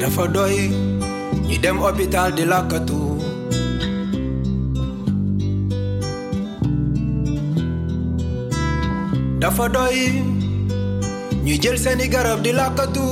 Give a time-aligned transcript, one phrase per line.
[0.00, 0.56] Dafa doy
[1.48, 3.00] ñi dem hôpital di lakkatu
[9.40, 9.98] dafa doy
[11.44, 13.04] ñu jël seeni garab di lakkatu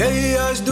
[0.00, 0.64] VIH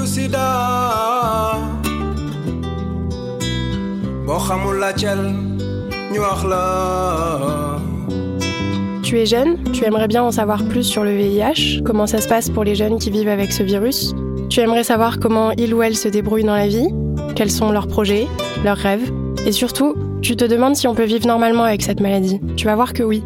[9.02, 12.29] Tu es jeune, tu aimerais bien en savoir plus sur le VIH, comment ça se
[12.29, 14.15] passe pour les jeunes qui vivent avec ce virus.
[14.49, 16.88] Tu aimerais savoir comment ils ou elles se débrouillent dans la vie,
[17.37, 18.27] quels sont leurs projets,
[18.65, 19.13] leurs rêves.
[19.45, 22.41] Et surtout, tu te demandes si on peut vivre normalement avec cette maladie.
[22.57, 23.23] Tu vas voir que oui.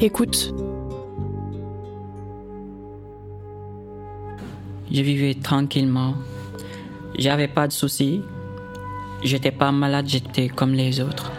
[0.00, 0.54] Écoute.
[4.92, 6.14] Je vivais tranquillement.
[7.16, 8.22] J'avais pas de soucis.
[9.22, 11.30] J'étais pas malade, j'étais comme les autres.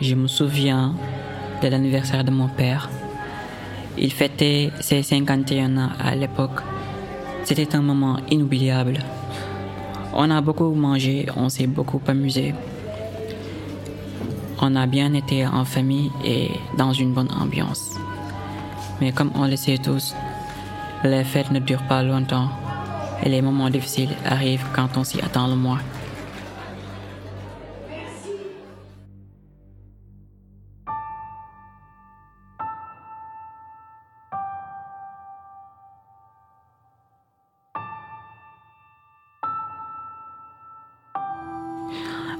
[0.00, 0.94] Je me souviens
[1.62, 2.88] de l'anniversaire de mon père.
[3.96, 6.62] Il fêtait ses 51 ans à l'époque.
[7.44, 8.98] C'était un moment inoubliable.
[10.14, 12.54] On a beaucoup mangé, on s'est beaucoup amusé.
[14.60, 17.94] On a bien été en famille et dans une bonne ambiance.
[19.00, 20.14] Mais comme on le sait tous,
[21.04, 22.48] les fêtes ne durent pas longtemps
[23.22, 25.78] et les moments difficiles arrivent quand on s'y attend le moins.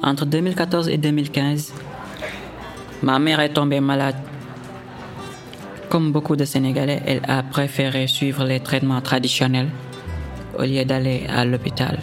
[0.00, 1.74] Entre 2014 et 2015,
[3.02, 4.27] ma mère est tombée malade.
[5.88, 9.70] Comme beaucoup de Sénégalais, elle a préféré suivre les traitements traditionnels
[10.58, 11.98] au lieu d'aller à l'hôpital.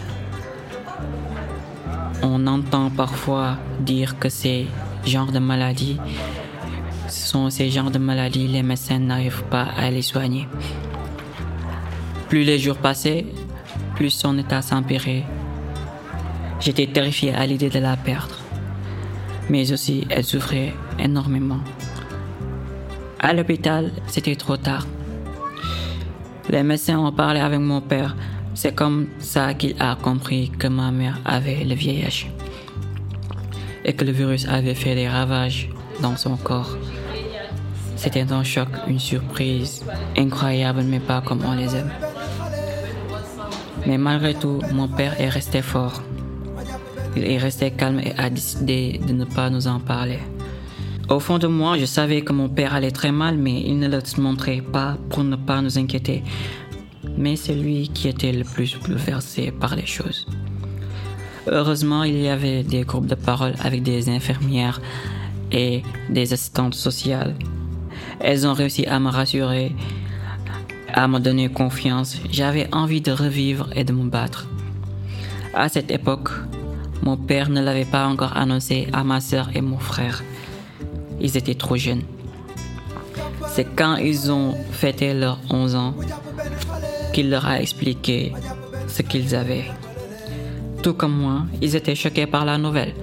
[2.22, 4.66] On entend parfois dire que ces
[5.04, 5.98] genres de maladies,
[7.08, 10.48] sont ces genres de maladies, les médecins n'arrivent pas à les soigner.
[12.28, 13.26] Plus les jours passaient,
[13.94, 15.24] plus son état s'empirait
[16.58, 18.34] J'étais terrifié à l'idée de la perdre.
[19.48, 21.60] Mais aussi, elle souffrait énormément.
[23.26, 24.86] À l'hôpital, c'était trop tard.
[26.48, 28.14] Les médecins ont parlé avec mon père.
[28.54, 32.28] C'est comme ça qu'il a compris que ma mère avait le VIH
[33.84, 35.68] et que le virus avait fait des ravages
[36.00, 36.78] dans son corps.
[37.96, 39.84] C'était un choc, une surprise
[40.16, 41.90] incroyable, mais pas comme on les aime.
[43.88, 46.00] Mais malgré tout, mon père est resté fort.
[47.16, 50.20] Il est resté calme et a décidé de ne pas nous en parler.
[51.08, 53.86] Au fond de moi, je savais que mon père allait très mal, mais il ne
[53.86, 56.24] le montrait pas pour ne pas nous inquiéter.
[57.16, 60.26] Mais c'est lui qui était le plus bouleversé par les choses.
[61.46, 64.80] Heureusement, il y avait des groupes de parole avec des infirmières
[65.52, 67.36] et des assistantes sociales.
[68.18, 69.76] Elles ont réussi à me rassurer,
[70.92, 72.16] à me donner confiance.
[72.32, 74.48] J'avais envie de revivre et de me battre.
[75.54, 76.30] À cette époque,
[77.02, 80.24] mon père ne l'avait pas encore annoncé à ma soeur et mon frère.
[81.20, 82.02] Ils étaient trop jeunes.
[83.48, 85.94] C'est quand ils ont fêté leurs 11 ans
[87.12, 88.32] qu'il leur a expliqué
[88.86, 89.64] ce qu'ils avaient.
[90.82, 92.94] Tout comme moi, ils étaient choqués par la nouvelle.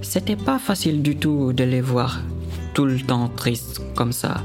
[0.00, 2.20] C'était pas facile du tout de les voir
[2.74, 4.42] tout le temps tristes comme ça.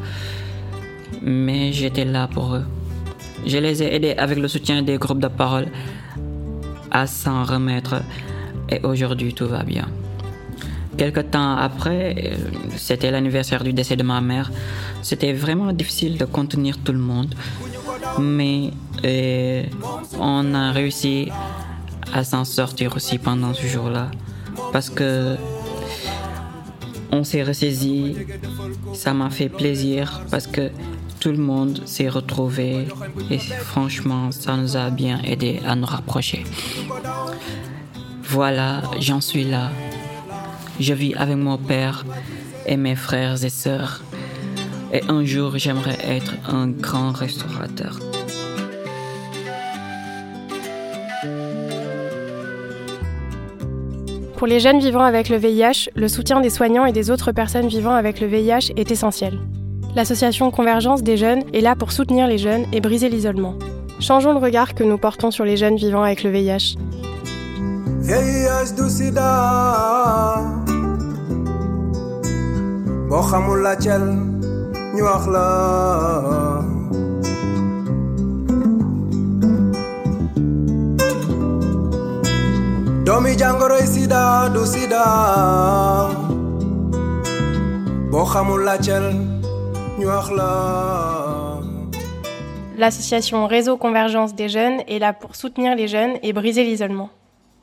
[1.22, 2.66] Mais j'étais là pour eux.
[3.46, 5.68] Je les ai aidés avec le soutien des groupes de parole
[6.92, 8.02] à s'en remettre
[8.70, 9.88] et aujourd'hui tout va bien.
[10.98, 12.36] Quelque temps après, euh,
[12.76, 14.52] c'était l'anniversaire du décès de ma mère.
[15.04, 17.36] C'était vraiment difficile de contenir tout le monde,
[18.20, 18.72] mais
[19.06, 19.64] euh,
[20.20, 21.30] on a réussi
[22.14, 24.10] à s'en sortir aussi pendant ce jour-là
[24.74, 25.36] parce que
[27.12, 28.16] on s'est ressaisi.
[28.94, 30.72] Ça m'a fait plaisir parce que
[31.20, 32.88] tout le monde s'est retrouvé
[33.30, 36.44] et franchement, ça nous a bien aidé à nous rapprocher.
[38.24, 39.72] Voilà, j'en suis là.
[40.80, 42.06] Je vis avec mon père
[42.66, 44.04] et mes frères et sœurs.
[44.94, 48.00] Et un jour, j'aimerais être un grand restaurateur.
[54.38, 57.68] Pour les jeunes vivant avec le VIH, le soutien des soignants et des autres personnes
[57.68, 59.40] vivant avec le VIH est essentiel.
[59.96, 63.56] L'association Convergence des jeunes est là pour soutenir les jeunes et briser l'isolement.
[64.00, 66.78] Changeons le regard que nous portons sur les jeunes vivant avec le VIH.
[68.02, 70.67] VIH du sida
[92.78, 97.10] L'association Réseau Convergence des jeunes est là pour soutenir les jeunes et briser l'isolement.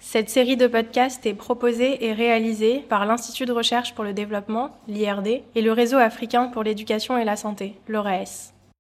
[0.07, 4.71] Cette série de podcasts est proposée et réalisée par l'Institut de recherche pour le développement,
[4.87, 8.54] l'IRD, et le Réseau africain pour l'éducation et la santé, l'ORAS.